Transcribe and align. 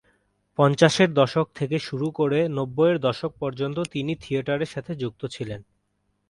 পঞ্চাশের 0.59 1.09
দশক 1.13 1.47
থেকে 1.55 1.77
শুরু 1.79 2.07
করে 2.11 2.39
নব্বইয়ের 2.49 2.97
দশক 2.99 3.31
পর্যন্ত 3.39 3.77
তিনি 3.93 4.13
থিয়েটারের 4.15 4.69
সাথে 4.69 4.91
যুক্ত 4.95 5.21
ছিলেন। 5.25 5.61